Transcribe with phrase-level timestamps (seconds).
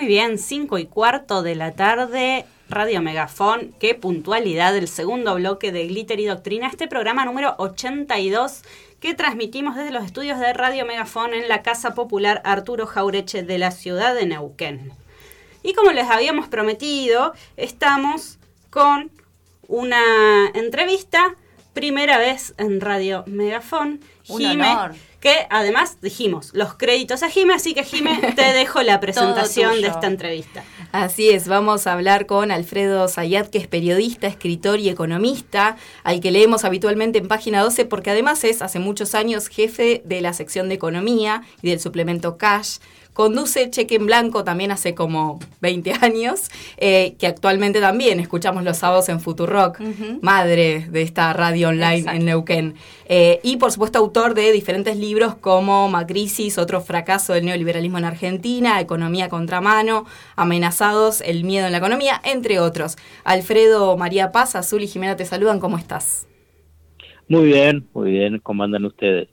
[0.00, 3.74] Muy bien, 5 y cuarto de la tarde, Radio Megafón.
[3.78, 8.62] Qué puntualidad del segundo bloque de Glitter y Doctrina, este programa número 82
[8.98, 13.58] que transmitimos desde los estudios de Radio Megafón en la Casa Popular Arturo Jaureche de
[13.58, 14.90] la ciudad de Neuquén.
[15.62, 18.38] Y como les habíamos prometido, estamos
[18.70, 19.10] con
[19.68, 21.36] una entrevista,
[21.72, 24.00] primera vez en Radio Megafón.
[24.28, 24.94] Un honor.
[25.18, 29.88] Que además dijimos los créditos a Jime, así que Jime, te dejo la presentación de
[29.88, 30.64] esta entrevista.
[30.92, 36.20] Así es, vamos a hablar con Alfredo Zayat, que es periodista, escritor y economista, al
[36.20, 40.32] que leemos habitualmente en página 12, porque además es hace muchos años jefe de la
[40.32, 42.78] sección de economía y del suplemento Cash
[43.12, 48.78] Conduce Cheque en Blanco también hace como 20 años, eh, que actualmente también escuchamos los
[48.78, 49.80] sábados en Futurock,
[50.22, 52.74] madre de esta radio online en Neuquén.
[53.06, 58.04] Eh, y por supuesto autor de diferentes libros como Macrisis, otro fracaso del neoliberalismo en
[58.04, 62.96] Argentina, Economía contramano, Amenazados, El miedo en la economía, entre otros.
[63.24, 66.28] Alfredo, María Paz, Azul y Jimena te saludan, ¿cómo estás?
[67.28, 69.28] Muy bien, muy bien, ¿cómo andan ustedes?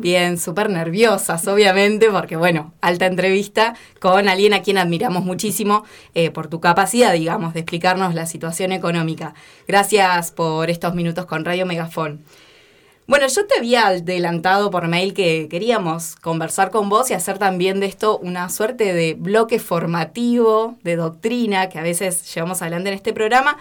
[0.00, 6.30] Bien, súper nerviosas, obviamente, porque bueno, alta entrevista con alguien a quien admiramos muchísimo eh,
[6.30, 9.34] por tu capacidad, digamos, de explicarnos la situación económica.
[9.66, 12.22] Gracias por estos minutos con Radio Megafón.
[13.08, 17.80] Bueno, yo te había adelantado por mail que queríamos conversar con vos y hacer también
[17.80, 22.94] de esto una suerte de bloque formativo, de doctrina, que a veces llevamos adelante en
[22.94, 23.58] este programa.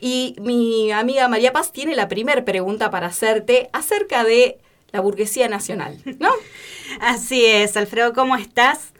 [0.00, 4.58] Y mi amiga María Paz tiene la primera pregunta para hacerte acerca de
[4.92, 6.30] la burguesía nacional, ¿no?
[7.00, 8.92] Así es, Alfredo, ¿cómo estás?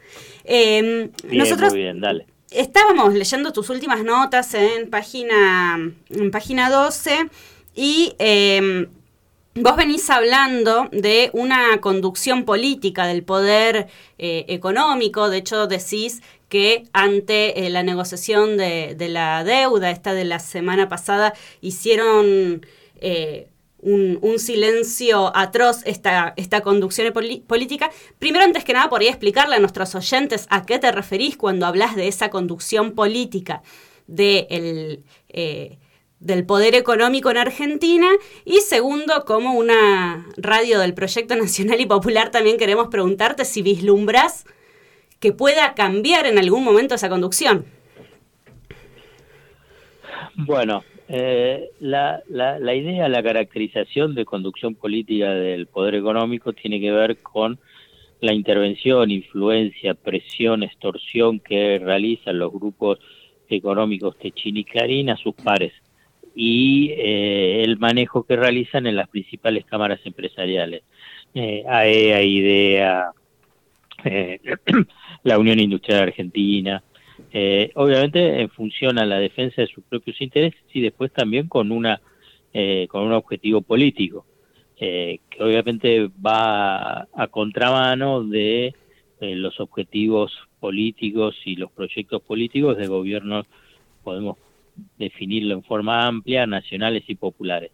[0.43, 2.25] Em, nosotros muy bien, dale.
[2.51, 5.77] Estábamos leyendo tus últimas notas en página,
[6.09, 7.29] en página 12
[7.75, 8.87] y em,
[9.53, 16.85] vos venís hablando de una conducción política del poder eh, económico, de hecho decís que
[16.93, 22.65] ante eh, la negociación de, de, la deuda, esta de la semana pasada, hicieron...
[23.01, 23.47] Eh,
[23.81, 27.13] un, silencio atroz esta, esta conducción
[27.47, 27.91] política.
[28.19, 31.95] Primero, antes que nada, podría explicarle a nuestros oyentes a qué te referís cuando hablas
[31.95, 33.61] de esa conducción política
[34.17, 35.77] eh,
[36.19, 38.07] del poder económico en Argentina.
[38.45, 44.45] Y segundo, como una radio del Proyecto Nacional y Popular, también queremos preguntarte si vislumbras
[45.19, 47.65] que pueda cambiar en algún momento esa conducción.
[50.45, 56.79] Bueno, eh, la, la, la, idea, la caracterización de conducción política del poder económico tiene
[56.79, 57.59] que ver con
[58.21, 62.99] la intervención, influencia, presión, extorsión que realizan los grupos
[63.49, 65.73] económicos Techín y Clarín a sus pares
[66.35, 70.83] y eh, el manejo que realizan en las principales cámaras empresariales,
[71.33, 73.11] eh, AEA, IDEA,
[74.05, 74.39] eh,
[75.23, 76.81] la Unión Industrial Argentina,
[77.31, 81.71] eh, obviamente en función a la defensa de sus propios intereses y después también con
[81.71, 82.01] una
[82.53, 84.25] eh, con un objetivo político
[84.77, 88.73] eh, que obviamente va a contramano de
[89.21, 90.31] los objetivos
[90.61, 93.45] políticos y los proyectos políticos de gobiernos
[94.01, 94.37] podemos
[94.97, 97.71] definirlo en forma amplia nacionales y populares.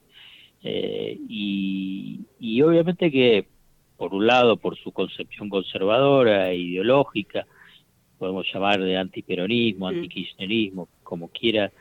[0.64, 3.46] Y, y obviamente que
[3.96, 7.46] por un lado por su concepción conservadora ideológica
[8.18, 11.72] podemos llamar de antiperonismo, antikirchnerismo, como quiera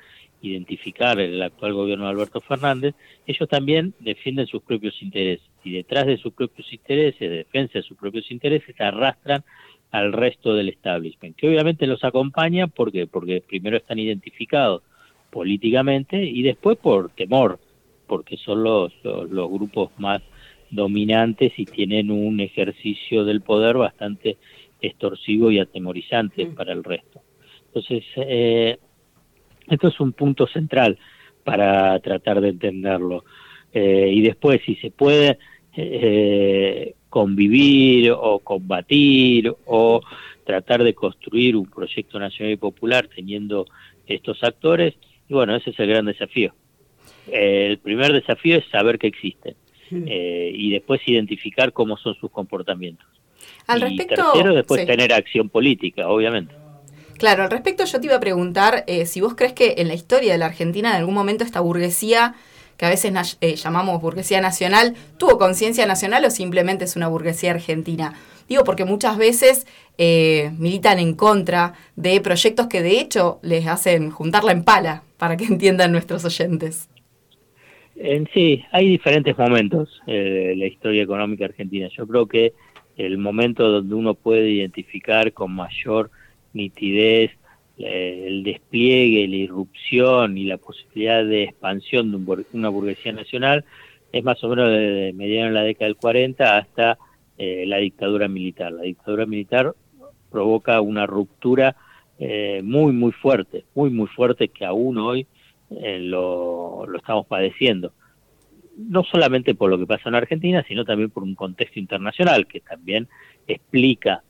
[0.42, 2.94] identificar el actual gobierno de Alberto Fernández,
[3.26, 5.46] ellos también defienden sus propios intereses.
[5.64, 9.42] Y detrás de sus propios intereses, de defensa de sus propios intereses, arrastran
[9.90, 14.82] al resto del establishment, que obviamente los acompaña porque porque primero están identificados
[15.30, 17.60] políticamente y después por temor,
[18.06, 20.20] porque son los, los grupos más
[20.70, 24.36] dominantes y tienen un ejercicio del poder bastante
[24.86, 26.54] extorsivo y atemorizante mm.
[26.54, 27.20] para el resto.
[27.66, 28.78] Entonces, eh,
[29.68, 30.98] esto es un punto central
[31.42, 33.24] para tratar de entenderlo.
[33.72, 35.38] Eh, y después, si se puede
[35.76, 40.00] eh, convivir o combatir o
[40.44, 43.66] tratar de construir un proyecto nacional y popular teniendo
[44.06, 44.94] estos actores,
[45.28, 46.54] y bueno, ese es el gran desafío.
[47.32, 49.56] el primer desafío es saber que existen
[49.90, 50.04] mm.
[50.06, 53.08] y después identificar cómo son sus comportamientos.
[53.66, 56.54] Al y respecto, tercero, después tener acción política, obviamente.
[57.18, 59.94] Claro, al respecto yo te iba a preguntar eh, si vos crees que en la
[59.94, 62.34] historia de la Argentina en algún momento esta burguesía,
[62.76, 67.52] que a veces eh, llamamos burguesía nacional, tuvo conciencia nacional o simplemente es una burguesía
[67.52, 68.14] argentina.
[68.48, 74.10] Digo porque muchas veces eh, militan en contra de proyectos que de hecho les hacen
[74.10, 76.88] juntarla en pala, para que entiendan nuestros oyentes.
[77.96, 81.88] En sí, hay diferentes momentos en la historia económica argentina.
[81.96, 82.52] Yo creo que
[82.96, 86.10] el momento donde uno puede identificar con mayor
[86.52, 87.32] nitidez
[87.76, 93.64] eh, el despliegue, la irrupción y la posibilidad de expansión de una burguesía nacional
[94.12, 96.98] es más o menos desde mediano de la década del 40 hasta
[97.36, 98.72] eh, la dictadura militar.
[98.72, 99.74] La dictadura militar
[100.30, 101.74] provoca una ruptura
[102.20, 105.26] eh, muy, muy fuerte, muy, muy fuerte que aún hoy
[105.70, 107.92] lo, lo estamos padeciendo.
[108.76, 112.60] No solamente por lo que pasa en Argentina, sino también por un contexto internacional que
[112.60, 113.08] también
[113.46, 114.22] explica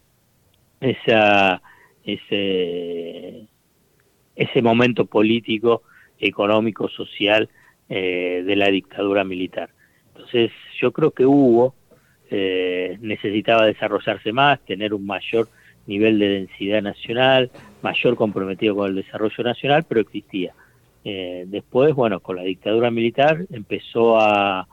[0.81, 1.63] esa
[2.05, 3.47] ese,
[4.37, 5.83] ese momento político,
[6.19, 7.49] económico, social
[7.89, 9.71] eh, de la dictadura militar.
[10.09, 11.75] Entonces yo creo que Hugo
[12.31, 15.49] eh, necesitaba desarrollarse más, tener un mayor
[15.87, 17.51] nivel de densidad nacional,
[17.83, 20.55] mayor comprometido con el desarrollo nacional, pero existía.
[21.05, 24.67] Eh, después, bueno, con la dictadura militar empezó a,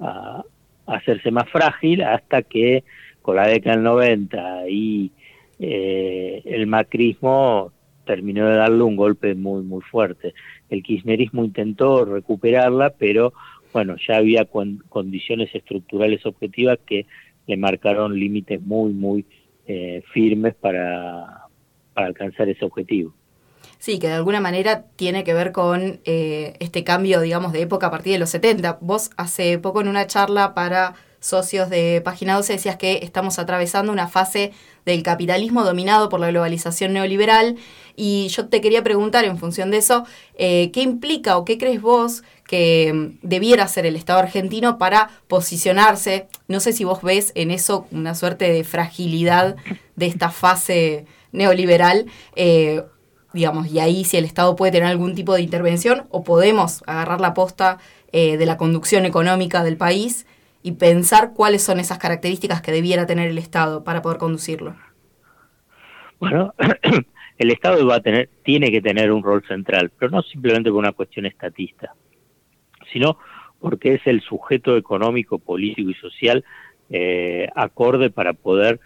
[0.00, 0.44] a,
[0.86, 2.84] hacerse más frágil hasta que
[3.22, 5.12] con la década del 90 y
[5.58, 7.72] eh, el macrismo
[8.04, 10.34] terminó de darle un golpe muy, muy fuerte.
[10.70, 13.32] El kirchnerismo intentó recuperarla, pero
[13.72, 17.06] bueno, ya había condiciones estructurales objetivas que
[17.46, 19.26] le marcaron límites muy, muy
[19.66, 21.46] eh, firmes para,
[21.94, 23.14] para alcanzar ese objetivo.
[23.78, 27.88] Sí, que de alguna manera tiene que ver con eh, este cambio, digamos, de época
[27.88, 28.78] a partir de los 70.
[28.80, 33.92] Vos hace poco en una charla para socios de Página 12 decías que estamos atravesando
[33.92, 34.52] una fase
[34.84, 37.56] del capitalismo dominado por la globalización neoliberal
[37.96, 40.04] y yo te quería preguntar en función de eso,
[40.36, 45.10] eh, ¿qué implica o qué crees vos que mm, debiera ser el Estado argentino para
[45.26, 46.28] posicionarse?
[46.46, 49.56] No sé si vos ves en eso una suerte de fragilidad
[49.96, 52.06] de esta fase neoliberal.
[52.36, 52.82] Eh,
[53.32, 57.20] digamos, y ahí si el Estado puede tener algún tipo de intervención o podemos agarrar
[57.20, 57.78] la posta
[58.12, 60.26] eh, de la conducción económica del país
[60.62, 64.74] y pensar cuáles son esas características que debiera tener el Estado para poder conducirlo.
[66.18, 66.54] Bueno,
[67.38, 70.78] el Estado va a tener, tiene que tener un rol central, pero no simplemente por
[70.78, 71.94] una cuestión estatista,
[72.92, 73.18] sino
[73.60, 76.44] porque es el sujeto económico, político y social
[76.90, 78.80] eh, acorde para poder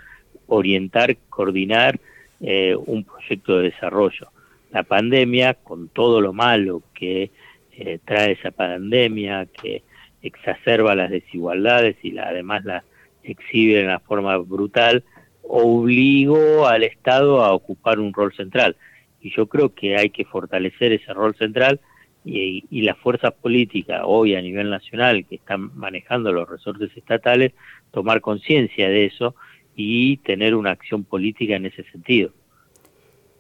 [0.47, 2.01] orientar, coordinar
[2.41, 4.29] eh, un proyecto de desarrollo.
[4.73, 7.31] La pandemia, con todo lo malo que
[7.73, 9.83] eh, trae esa pandemia, que
[10.23, 12.85] exacerba las desigualdades y la, además las
[13.23, 15.05] exhibe de una forma brutal,
[15.43, 18.77] obligó al Estado a ocupar un rol central.
[19.21, 21.81] Y yo creo que hay que fortalecer ese rol central
[22.25, 27.53] y, y las fuerzas políticas hoy a nivel nacional que están manejando los resortes estatales,
[27.91, 29.35] tomar conciencia de eso
[29.77, 32.33] y tener una acción política en ese sentido.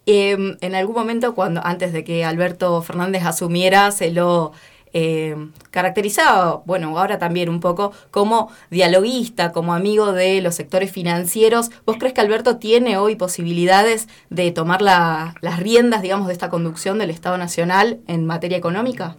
[0.06, 4.52] Em, en algún momento, cuando antes de que Alberto Fernández asumiera, se lo
[4.92, 5.36] eh,
[5.70, 11.70] caracterizado, bueno, ahora también un poco, como dialoguista, como amigo de los sectores financieros.
[11.86, 16.98] ¿Vos crees que Alberto tiene hoy posibilidades de tomar las riendas, digamos, de esta conducción
[16.98, 19.16] del Estado Nacional en materia económica?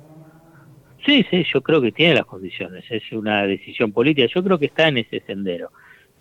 [1.05, 2.83] Sí, sí, yo creo que tiene las condiciones.
[2.89, 4.27] Es una decisión política.
[4.33, 5.71] Yo creo que está en ese sendero.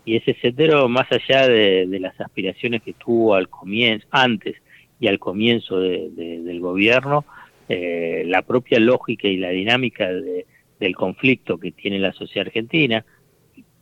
[0.05, 4.57] Y ese sendero, más allá de, las aspiraciones que tuvo al comienzo, antes
[4.99, 7.25] y al comienzo del gobierno,
[7.69, 13.05] eh, la propia lógica y la dinámica del conflicto que tiene la sociedad argentina,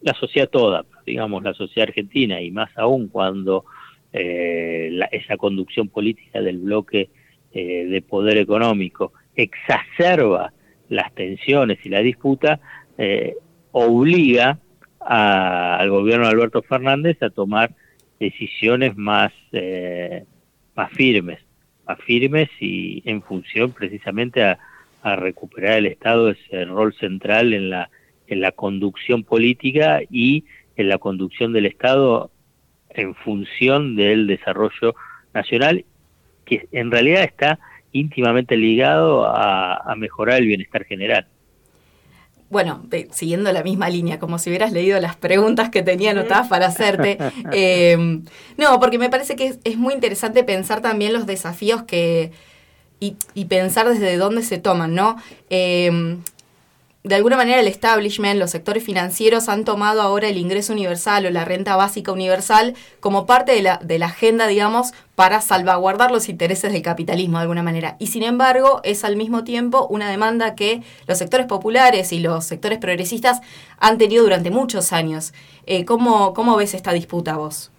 [0.02, 3.64] la sociedad toda, digamos la sociedad argentina, y más aún cuando
[4.12, 7.08] eh, esa conducción política del bloque
[7.52, 10.52] eh, de poder económico exacerba
[10.90, 12.60] las tensiones y la disputa,
[13.72, 14.58] obliga
[15.00, 17.72] al gobierno de Alberto Fernández a tomar
[18.18, 19.32] decisiones más,
[20.74, 21.38] más firmes
[21.96, 24.58] firmes y en función precisamente a,
[25.00, 27.88] recuperar el Estado ese rol central en la,
[28.26, 30.44] en la conducción política y
[30.76, 32.30] en la conducción del Estado
[32.90, 34.94] en función del desarrollo
[35.32, 35.86] nacional,
[36.44, 37.58] que en realidad está
[37.92, 41.26] íntimamente ligado a mejorar el bienestar general
[42.50, 46.66] bueno, siguiendo la misma línea, como si hubieras leído las preguntas que tenía anotadas para
[46.66, 47.18] hacerte.
[47.52, 48.24] Em,
[48.56, 52.32] no, porque me parece que es, muy interesante pensar también los desafíos que.
[53.00, 55.16] y, y pensar desde dónde se toman, ¿no?
[55.50, 56.18] Eh,
[57.04, 61.30] de alguna manera el establishment, los sectores financieros han tomado ahora el ingreso universal o
[61.30, 66.28] la renta básica universal como parte de la, de la agenda, digamos, para salvaguardar los
[66.28, 67.96] intereses del capitalismo de alguna manera.
[67.98, 72.44] Y sin embargo, es al mismo tiempo una demanda que los sectores populares y los
[72.44, 73.40] sectores progresistas
[73.78, 75.32] han tenido durante muchos años.
[75.66, 77.70] Eh, ¿cómo, ¿Cómo ves esta disputa vos?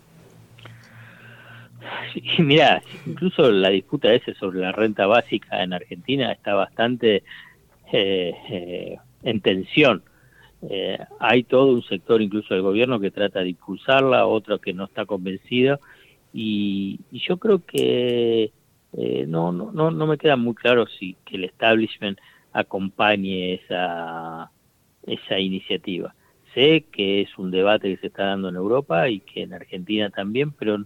[2.39, 7.23] Mira, incluso la disputa esa sobre la renta básica en Argentina está bastante
[7.91, 10.03] eh, eh, en tensión.
[10.69, 14.85] Eh, hay todo un sector, incluso del gobierno, que trata de impulsarla, otro que no
[14.85, 15.79] está convencido,
[16.33, 18.51] y, yo creo que
[19.27, 22.17] no, no, no, no me queda muy claro si que el establishment
[22.53, 24.51] acompañe esa,
[25.05, 26.13] esa iniciativa.
[26.53, 30.09] Sé que es un debate que se está dando en Europa y que en Argentina
[30.09, 30.83] también, pero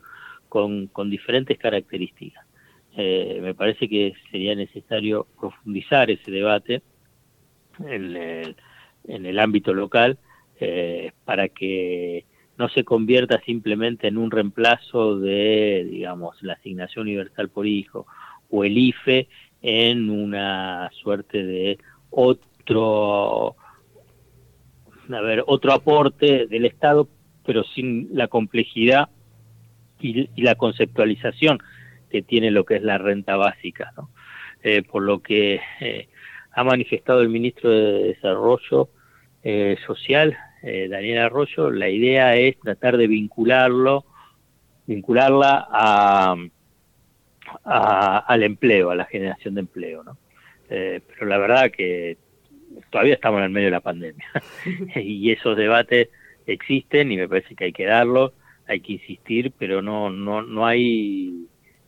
[0.49, 2.45] con, con diferentes características.
[2.95, 6.83] Eh, me parece que sería necesario profundizar ese debate
[7.79, 8.55] en el,
[9.07, 10.17] en el ámbito local
[10.59, 12.25] eh, para que
[12.57, 18.05] no se convierta simplemente en un reemplazo de, digamos, la asignación universal por hijo
[18.49, 19.27] o el IFE
[19.61, 21.79] en una suerte de
[22.11, 23.55] otro,
[25.09, 27.07] a ver, otro aporte del Estado,
[27.45, 29.09] pero sin la complejidad
[29.99, 31.59] y, la conceptualización
[32.09, 34.11] que tiene lo que es la renta básica, ¿no?
[34.61, 36.07] Eh, por lo que eh,
[36.53, 38.89] ha manifestado el ministro de Desarrollo
[39.43, 44.05] eh, Social, Daniel Arroyo, la idea es tratar de vincularlo,
[44.87, 46.37] vincularla a,
[47.65, 50.17] al empleo, a la generación de empleo, ¿no?
[50.69, 52.17] pero la verdad que
[52.89, 54.25] todavía estamos en el medio de la pandemia
[54.95, 56.07] y esos debates
[56.45, 58.31] existen y me parece que hay que darlos
[58.67, 61.47] hay que insistir, pero no, no, no hay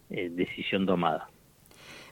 [0.10, 1.30] eh, decisión tomada.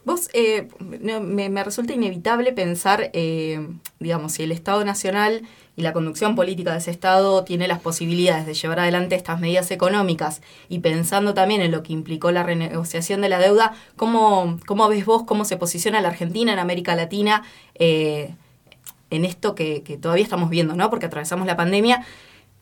[0.06, 3.66] Vos, eh, me, resulta inevitable pensar, eh,
[4.00, 5.44] digamos, si el Estado Nacional
[5.78, 9.72] y la conducción política de ese Estado tiene las posibilidades de llevar adelante estas medidas
[9.72, 14.90] económicas y pensando también en lo que implicó la renegociación de la deuda, ¿cómo, cómo
[14.90, 17.44] ves vos cómo se posiciona la Argentina en América Latina
[17.76, 20.90] en esto que, que, todavía estamos viendo, ¿no?
[20.90, 22.04] Porque atravesamos la pandemia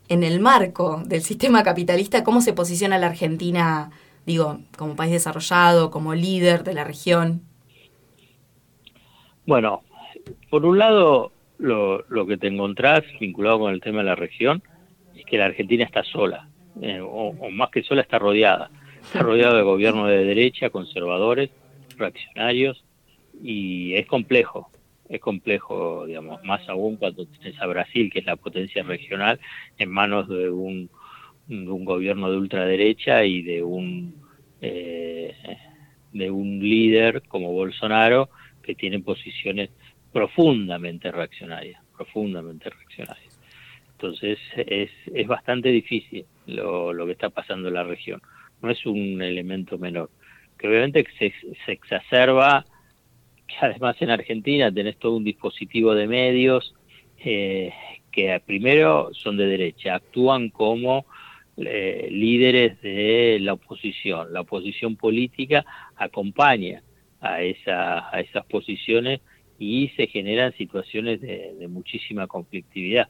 [0.10, 3.92] en el marco del sistema capitalista, cómo se posiciona la Argentina,
[4.26, 7.42] digo, como país desarrollado, como líder de la región.
[9.46, 9.82] Bueno,
[10.50, 14.62] por un lado, lo, que te encontrás vinculado con el tema de la región
[15.16, 16.48] es que la Argentina está sola,
[16.82, 18.70] eh, o, más que sola está rodeada.
[19.02, 21.50] Está rodeada de gobiernos de derecha, conservadores,
[21.98, 22.84] reaccionarios,
[23.42, 24.70] y es complejo
[25.12, 29.40] es complejo, digamos, más aún cuando tienes a Brasil, que es la potencia regional,
[29.78, 30.90] en manos de un,
[31.50, 34.16] un gobierno de ultraderecha y de un
[34.62, 35.36] eh,
[36.14, 38.30] de un líder como Bolsonaro
[38.62, 39.70] que tiene posiciones
[40.12, 43.40] profundamente reaccionarias, profundamente reaccionarias.
[43.94, 48.22] Entonces es, es bastante difícil lo, lo que está pasando en la región.
[48.62, 50.10] No es un elemento menor,
[50.58, 51.34] que obviamente se,
[51.66, 52.66] se exacerba
[53.60, 56.74] además en Argentina tenés todo un dispositivo de medios
[57.24, 57.74] eh,
[58.12, 61.06] que primero son de derecha, actúan como
[61.66, 64.34] eh, líderes de la oposición.
[64.34, 65.66] La oposición política
[65.96, 66.84] acompaña
[67.20, 69.22] a, esa, a esas posiciones
[69.62, 73.08] y se generan situaciones de, muchísima conflictividad.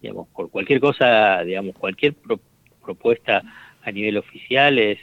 [0.00, 2.14] Digamos, por cualquier cosa, digamos, cualquier
[2.82, 3.42] propuesta
[3.82, 4.98] a nivel oficial es,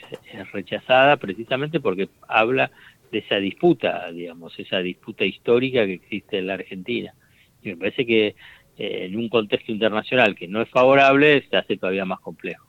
[0.52, 2.72] rechazada precisamente porque habla
[3.12, 7.14] de esa disputa, digamos, esa disputa histórica que existe en la Argentina.
[7.62, 8.34] Y me parece que
[8.76, 12.66] eh, en un contexto internacional que no es favorable se hace todavía más complejo,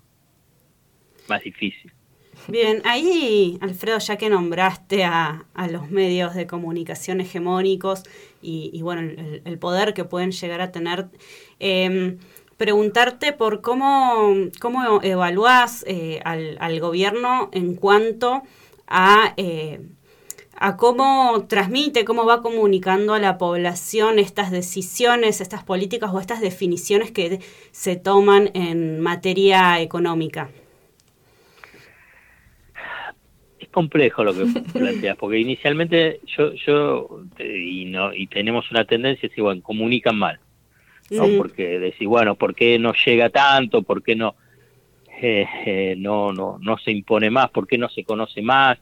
[1.29, 1.91] más difícil.
[2.47, 8.03] Bien, ahí, Alfredo, ya que nombraste a, a los medios de comunicación hegemónicos
[8.41, 9.01] y, bueno,
[9.43, 11.09] el, poder que pueden llegar a tener,
[11.59, 12.17] em,
[12.57, 18.41] preguntarte por cómo, cómo evaluás eh, al, al, gobierno en cuanto
[18.87, 19.81] a eh,
[20.59, 26.41] a cómo transmite, cómo va comunicando a la población estas decisiones, estas políticas o estas
[26.41, 27.39] definiciones que
[27.71, 30.49] se toman en materia económica.
[33.57, 39.29] Es complejo lo que planteas, porque inicialmente yo, yo y, no, y tenemos una tendencia
[39.29, 40.39] decir, bueno, comunican mal,
[41.11, 41.25] ¿no?
[41.37, 43.81] Porque decir, bueno, ¿por qué no llega tanto?
[43.81, 44.35] ¿Por qué no,
[45.21, 47.49] eh, eh, no, no, no se impone más?
[47.49, 48.77] ¿Por qué no se conoce más?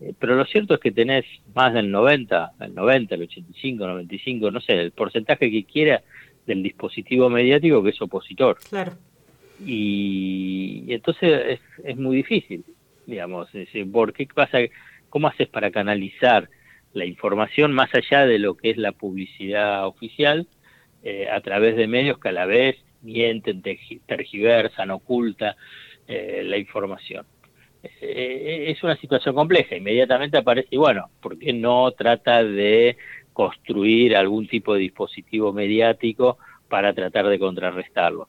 [0.00, 3.90] Eh, pero lo cierto es que tenés más del 90, el 90, el 85, el
[3.90, 6.02] 95, no sé, el porcentaje que quiera
[6.46, 8.58] del dispositivo mediático que es opositor.
[8.68, 8.92] Claro.
[9.64, 12.64] Y, entonces es, muy difícil,
[13.08, 13.48] digamos,
[13.90, 14.58] ¿por qué pasa?
[15.08, 16.48] ¿Cómo haces para canalizar
[16.92, 20.46] la información más allá de lo que es la publicidad oficial
[21.02, 25.56] eh, a través de medios que a la vez mienten, tergiversan, oculta
[26.06, 27.24] eh, la información?
[27.82, 29.74] Eh, es una situación compleja.
[29.76, 32.98] Inmediatamente aparece, y bueno, ¿por qué no trata de
[33.32, 36.36] construir algún tipo de dispositivo mediático
[36.68, 38.28] para tratar de contrarrestarlo?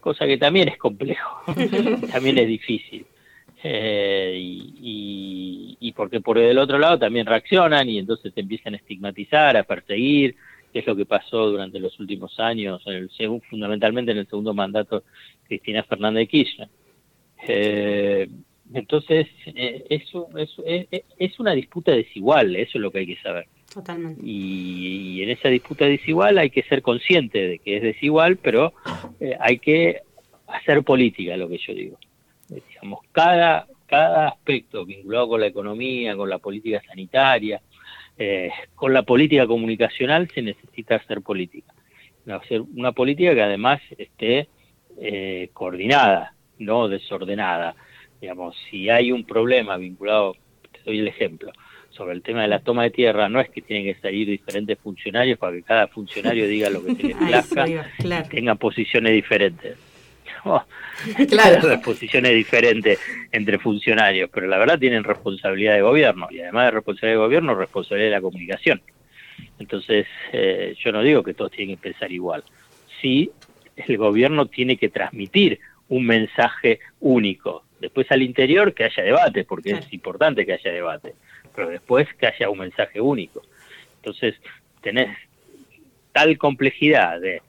[0.00, 1.42] Cosa que también es complejo,
[2.12, 3.06] también es difícil.
[3.62, 8.76] Eh, y, y, porque por el otro lado también reaccionan y entonces se empiezan a
[8.76, 10.36] estigmatizar, a perseguir,
[10.72, 13.10] que es lo que pasó durante los últimos años, en el,
[13.50, 15.04] fundamentalmente en el segundo mandato de
[15.48, 16.68] Cristina Fernández de Kirchner.
[17.46, 18.28] Eh,
[18.74, 23.46] entonces, eh, eso, eso es, una disputa desigual, eso es lo que hay que saber.
[23.72, 24.20] Totalmente.
[24.24, 28.72] Y, en esa disputa desigual hay que ser consciente de que es desigual, pero
[29.20, 30.02] eh, hay que
[30.46, 31.98] hacer política, lo que yo digo.
[32.80, 37.60] Digamos, cada, cada aspecto vinculado con la economía, con la política sanitaria,
[38.16, 41.72] eh, con la política comunicacional se necesita hacer política.
[42.28, 44.48] Hacer una política que además esté
[45.00, 47.74] eh, coordinada, no desordenada.
[48.20, 50.34] Digamos, si hay un problema vinculado,
[50.72, 51.52] te doy el ejemplo,
[51.90, 54.78] sobre el tema de la toma de tierra, no es que tienen que salir diferentes
[54.78, 59.78] funcionarios para que cada funcionario diga lo que se le plazca y tenga posiciones diferentes.
[61.28, 61.80] claro.
[61.82, 62.98] posiciones diferentes
[63.32, 67.54] entre funcionarios, pero la verdad tienen responsabilidad de gobierno y además de responsabilidad de gobierno,
[67.54, 68.82] responsabilidad de la comunicación.
[69.58, 72.44] Entonces, eh, yo no digo que todos tienen que pensar igual.
[73.00, 73.30] Sí,
[73.76, 77.64] el gobierno tiene que transmitir un mensaje único.
[77.80, 81.14] Después al interior que haya debate, porque es importante que haya debate,
[81.54, 83.42] pero después que haya un mensaje único.
[83.96, 84.34] Entonces,
[84.82, 85.16] tenés
[86.12, 87.42] tal complejidad de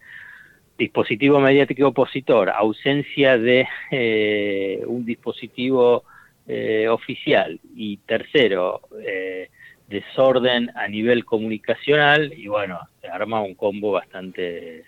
[0.79, 6.05] dispositivo mediático opositor, ausencia de eh, un dispositivo
[6.47, 9.49] eh, oficial y tercero, eh,
[9.87, 14.85] desorden a nivel comunicacional y bueno, se arma un combo bastante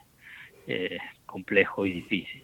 [1.25, 2.43] complejo y difícil.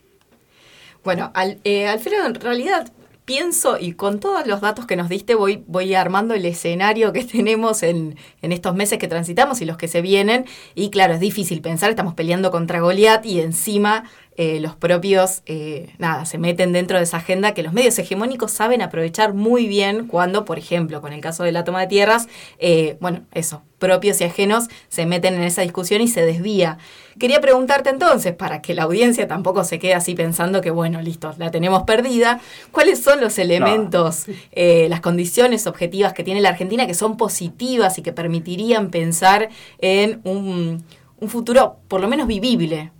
[1.01, 2.91] Bueno, Alfredo, en realidad
[3.27, 7.23] pienso y con todos los datos que nos diste voy, voy armando el escenario que
[7.25, 10.45] tenemos en, en, estos meses que transitamos y los que se vienen.
[10.75, 14.05] Y claro, es difícil pensar, estamos peleando contra Goliat y encima
[14.39, 18.51] eh, los propios, eh, nada, se meten dentro de esa agenda que los medios hegemónicos
[18.51, 22.27] saben aprovechar muy bien cuando, por ejemplo, con el caso de la toma de tierras,
[22.59, 26.77] eh, bueno, eso, propios y ajenos se meten en esa discusión y se desvía.
[27.17, 31.33] Quería preguntarte entonces, para que la audiencia tampoco se quede así pensando que, bueno, listo,
[31.39, 32.39] la tenemos perdida,
[32.71, 38.03] ¿cuáles son los elementos, las condiciones objetivas que tiene la Argentina que son positivas y
[38.03, 40.83] que permitirían pensar en un,
[41.19, 42.91] un futuro por lo menos vivible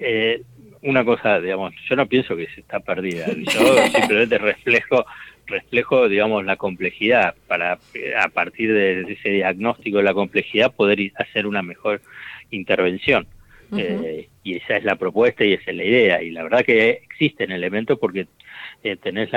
[0.00, 0.42] eh,
[0.82, 5.04] una cosa, digamos, yo no pienso que se está perdida, yo simplemente reflejo,
[5.46, 7.78] reflejo, digamos, la complejidad para
[8.18, 12.00] a partir de ese diagnóstico de la complejidad poder hacer una mejor
[12.50, 13.26] intervención.
[13.76, 16.22] Eh, y esa es la propuesta y esa es la idea.
[16.22, 18.26] Y la verdad que existen elementos porque
[18.82, 19.30] eh, tenés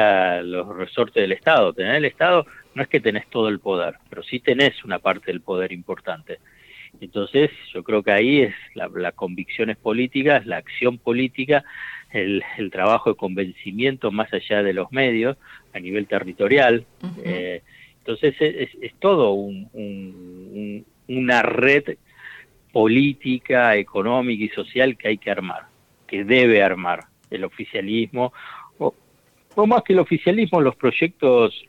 [0.43, 1.73] los resortes del Estado.
[1.73, 5.32] Tener el Estado no es que tenés todo el poder, pero sí tenés una parte
[5.32, 6.39] del poder importante.
[7.02, 11.64] Entonces, yo creo que ahí es la, convicción convicciones políticas, la acción política,
[12.12, 15.38] el, trabajo de convencimiento más allá de los medios
[15.74, 16.86] a nivel territorial.
[17.24, 17.62] Eh,
[18.00, 19.34] entonces, es, todo
[21.08, 21.98] una red
[22.72, 25.64] política, económica y social que hay que armar,
[26.08, 28.34] que debe armar el oficialismo,
[28.78, 28.94] o,
[29.56, 31.64] o más que el oficialismo, los proyectos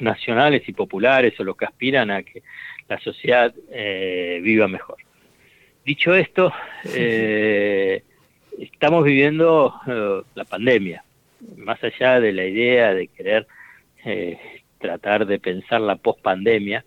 [0.00, 2.42] nacionales y populares o los que aspiran a que
[2.88, 4.96] la sociedad eh, viva mejor.
[5.84, 6.52] Dicho esto,
[6.94, 8.02] eh,
[8.58, 11.04] estamos viviendo eh, la pandemia,
[11.56, 13.46] más allá de la idea de querer
[14.78, 16.84] tratar de pensar la pospandemia,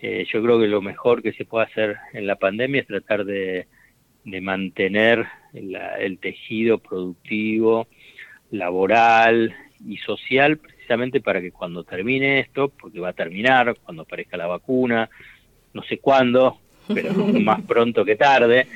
[0.00, 3.66] yo creo que lo mejor que se puede hacer en la pandemia es tratar de,
[4.24, 7.88] mantener el tejido productivo,
[8.50, 9.54] laboral
[9.86, 14.46] y social, precisamente para que cuando termine esto, porque va a terminar, cuando aparezca la
[14.46, 15.10] vacuna,
[15.74, 16.58] no sé cuándo,
[16.88, 18.66] pero más pronto que tarde,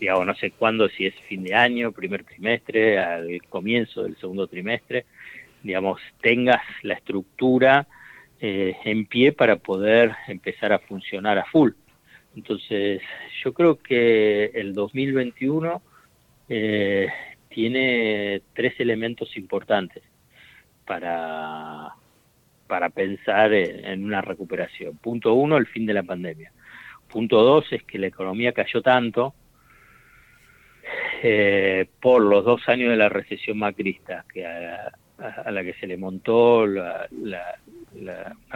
[0.00, 4.46] digamos, no sé cuándo, si es fin de año, primer trimestre, al comienzo del segundo
[4.46, 5.04] trimestre,
[5.62, 7.86] digamos, tengas la estructura
[8.40, 11.72] eh, en pie para poder empezar a funcionar a full.
[12.36, 13.00] Entonces,
[13.42, 15.80] yo creo que el 2021
[16.48, 17.08] eh,
[17.48, 20.02] tiene tres elementos importantes
[20.84, 21.94] para,
[22.66, 24.96] para pensar en, una recuperación.
[24.96, 26.52] Punto uno, el fin de la pandemia.
[27.08, 29.34] Punto dos es que la economía cayó tanto
[31.22, 34.92] eh, por los dos años de la recesión macrista, que a,
[35.50, 37.08] la que se le montó la,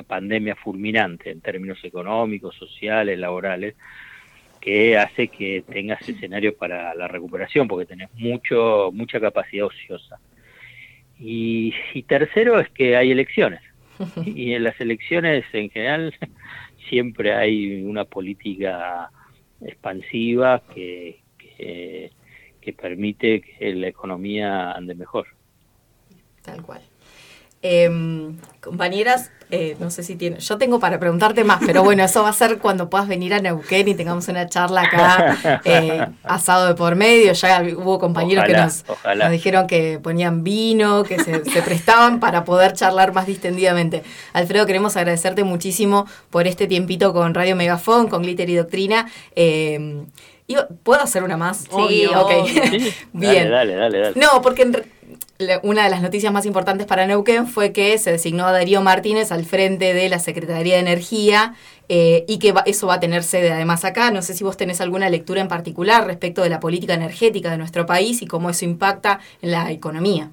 [0.06, 3.74] pandemia fulminante en términos económicos, sociales, laborales,
[4.60, 10.18] que hace que tengas escenarios para la recuperación, porque tenés mucho, mucha capacidad ociosa.
[11.20, 13.67] y tercero es que hay elecciones.
[14.24, 16.14] y en las elecciones en general
[16.88, 19.10] siempre hay una política
[19.60, 21.20] expansiva que,
[21.56, 22.10] que,
[22.76, 25.26] permite que la economía ande mejor.
[26.42, 26.82] Tal cual.
[27.60, 30.38] Em, compañeras, eh, no sé si tiene.
[30.38, 33.40] Yo tengo para preguntarte más, pero bueno, eso va a ser cuando puedas venir a
[33.40, 37.32] Neuquén y tengamos una charla acá, eh, asado de por medio.
[37.32, 38.84] Ya hubo compañeros que nos,
[39.30, 44.04] dijeron que ponían vino, que se, prestaban para poder charlar más distendidamente.
[44.34, 49.10] Alfredo, queremos agradecerte muchísimo por este tiempito con Radio Megafón, con Glitter y Doctrina.
[49.34, 50.04] Eh,
[50.82, 51.66] ¿Puedo hacer una más?
[51.74, 52.30] Sí, ok.
[53.12, 53.50] Bien.
[53.50, 54.20] Dale, dale, dale.
[54.20, 54.72] No, porque en
[55.62, 59.30] una de las noticias más importantes para Neuquén fue que se designó a Darío Martínez
[59.30, 61.54] al frente de la Secretaría de Energía
[61.88, 64.10] eh, y que eso va a tener sede además acá.
[64.10, 67.58] No sé si vos tenés alguna lectura en particular respecto de la política energética de
[67.58, 70.30] nuestro país y cómo eso impacta en la economía.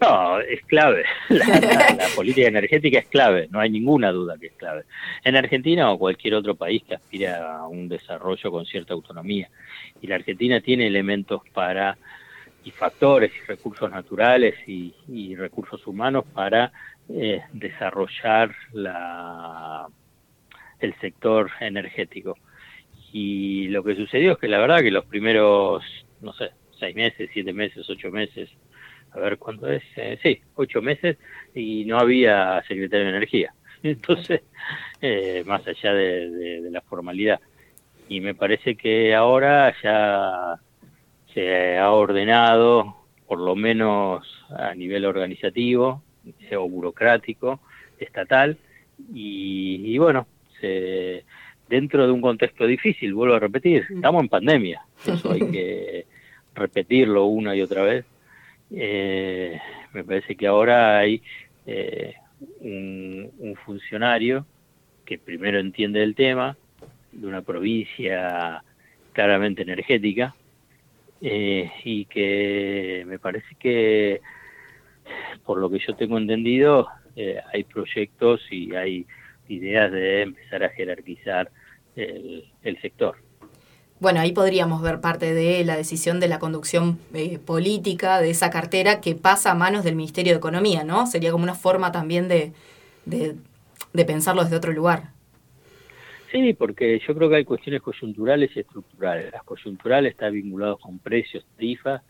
[0.00, 1.04] No, es clave.
[1.28, 4.82] La, política energética es clave, no hay ninguna duda que es clave.
[5.22, 9.48] En Argentina o cualquier otro país que aspira a un desarrollo con cierta autonomía.
[10.00, 11.96] Y la Argentina tiene elementos para
[12.64, 16.72] y factores y recursos naturales y, recursos humanos para
[17.08, 19.86] eh, desarrollar la,
[20.78, 22.36] el sector energético.
[23.12, 25.82] Y lo que sucedió es que la verdad que los primeros,
[26.20, 28.50] no sé, seis meses, siete meses, ocho meses,
[29.10, 31.18] a ver cuánto es, eh, sí, ocho meses,
[31.54, 33.54] y no había secretario de energía.
[33.82, 34.42] Entonces,
[35.00, 37.40] eh, más allá de la formalidad.
[38.08, 40.60] Y me parece que ahora ya
[41.34, 46.02] se ha ordenado, por lo menos a nivel organizativo
[46.56, 47.60] o burocrático,
[47.98, 48.58] estatal,
[49.12, 50.26] y, bueno,
[50.60, 51.24] se,
[51.68, 53.96] dentro de un contexto difícil, vuelvo a repetir, mm.
[53.96, 56.06] estamos en pandemia, eso hay que
[56.54, 58.04] repetirlo una y otra vez.
[58.74, 59.58] Eh,
[59.92, 61.22] me parece que ahora hay
[61.66, 62.14] eh,
[62.60, 64.46] un, un funcionario
[65.04, 66.56] que primero entiende el tema,
[67.10, 68.62] de una provincia
[69.12, 70.34] claramente energética,
[71.24, 74.20] eh, y que me parece que,
[75.46, 79.06] por lo que yo tengo entendido, eh, hay proyectos y hay
[79.48, 81.50] ideas de empezar a jerarquizar
[81.94, 83.16] el, sector.
[84.00, 88.50] Bueno, ahí podríamos ver parte de la decisión de la conducción eh, política de esa
[88.50, 91.06] cartera que pasa a manos del Ministerio de Economía, ¿no?
[91.06, 92.52] Sería como una forma también de,
[93.04, 93.36] de,
[93.92, 95.10] de pensarlo desde otro lugar.
[96.32, 99.30] Sí, porque yo creo que hay cuestiones coyunturales y estructurales.
[99.32, 102.00] Las coyunturales están vinculadas con precios, tarifas,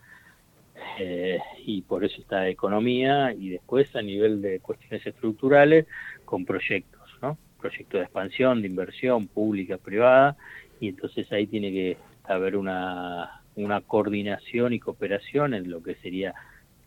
[0.97, 5.87] eh, y por eso está economía, y después a nivel de cuestiones estructurales,
[6.23, 7.37] con proyectos, ¿no?
[7.59, 10.37] Proyectos de expansión, de inversión pública, privada,
[10.79, 16.33] y entonces ahí tiene que haber una, una coordinación y cooperación en lo que sería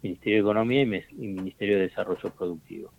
[0.03, 2.91] Ministerio de Economía y Ministerio de Desarrollo Productivo.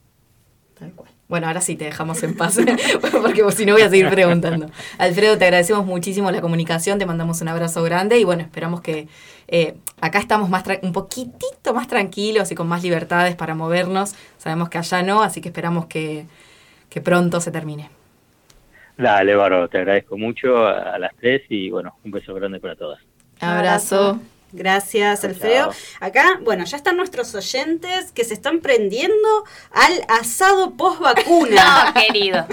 [1.27, 2.57] Bueno, ahora sí te dejamos en paz,
[3.11, 4.69] porque si no voy a seguir preguntando.
[4.97, 9.07] Alfredo, te agradecemos muchísimo la comunicación, te mandamos un abrazo grande y bueno, esperamos que
[9.49, 14.15] eh, acá estamos más un poquitito más tranquilos y con más libertades para movernos.
[14.37, 16.25] Sabemos que allá no, así que esperamos que,
[17.03, 17.91] pronto se termine.
[18.97, 22.99] Dale, Baro, te agradezco mucho a las tres y bueno, un beso grande para todas.
[23.39, 24.19] Abrazo.
[24.53, 25.71] Gracias, Alfredo.
[25.99, 31.47] Acá, bueno, ya están nuestros oyentes que se están prendiendo al asado post vacuna.
[31.67, 32.45] No, querido.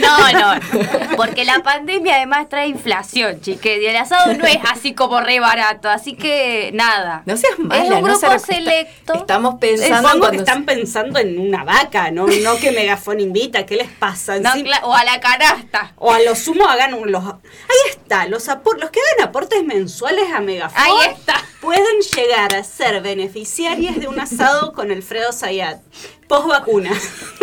[0.00, 1.16] No, no.
[1.16, 3.82] Porque la pandemia además trae inflación, chique.
[3.82, 5.88] Y el asado no es así como re barato.
[5.88, 7.22] Así que nada.
[7.26, 9.14] No seas mala, Es un grupo selecto.
[9.14, 10.08] Estamos pensando.
[10.08, 12.26] Supongo que están pensando en una vaca, ¿no?
[12.26, 13.66] No que Megafón invita.
[13.66, 14.36] ¿Qué les pasa?
[14.82, 15.92] o a la canasta.
[15.96, 17.24] O a lo sumo hagan los.
[17.24, 20.82] Ahí está, los, los que hagan aportes mensuales a Megafón.
[20.82, 21.15] Ahí está
[21.60, 25.80] pueden llegar a ser beneficiarias de un asado con Alfredo Zayat.
[26.28, 26.90] Post vacuna.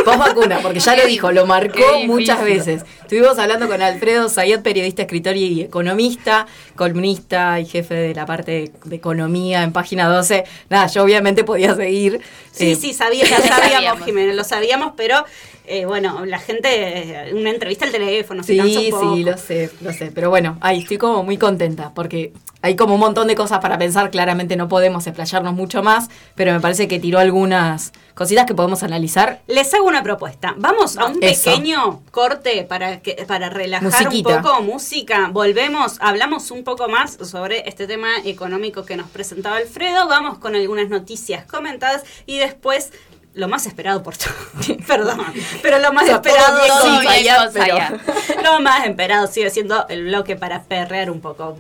[0.04, 2.84] Post vacuna, porque ya lo dijo, lo marcó muchas veces.
[3.02, 8.72] Estuvimos hablando con Alfredo Zayat, periodista, escritor y economista, columnista y jefe de la parte
[8.84, 10.46] de economía en página 12.
[10.70, 12.22] Nada, yo obviamente podía seguir.
[12.52, 15.26] Sí, eh, sí, sabía, ya sabíamos, Jiménez, lo sabíamos, pero
[15.66, 20.12] eh, bueno, la gente, una entrevista al teléfono, sí, sí, lo sé, lo sé.
[20.14, 23.78] Pero bueno, ahí estoy como muy contenta, porque hay como un montón de cosas para
[23.78, 24.12] pensar.
[24.12, 28.84] Claramente no podemos explayarnos mucho más, pero me parece que tiró algunas cositas que podemos
[28.84, 29.42] analizar.
[29.48, 30.54] Les hago una propuesta.
[30.58, 35.30] Vamos a un pequeño corte para que para relajar un poco música.
[35.32, 40.08] Volvemos, hablamos un poco más sobre este tema económico que nos presentaba Alfredo.
[40.08, 42.92] Vamos con algunas noticias comentadas y después
[43.34, 44.36] lo más esperado por todos.
[44.88, 45.22] Perdón,
[45.62, 46.60] pero lo más esperado.
[46.66, 48.02] Todo bien
[48.44, 51.58] lo más esperado sigue siendo el bloque para perrear un poco.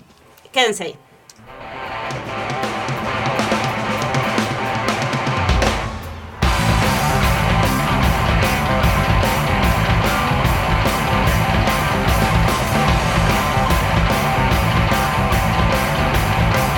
[0.51, 0.95] Quédense ahí.